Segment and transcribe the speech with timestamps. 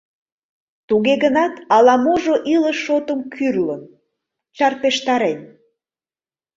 [0.87, 3.81] Туге гынат, ала-можо илыш шотым кӱрлын,
[4.57, 5.39] чарпештарен.